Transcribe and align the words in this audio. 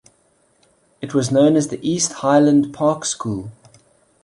It 0.99 1.13
was 1.13 1.29
known 1.29 1.55
as 1.55 1.67
the 1.67 1.77
East 1.87 2.11
Highland 2.13 2.73
Park 2.73 3.05
School. 3.05 3.51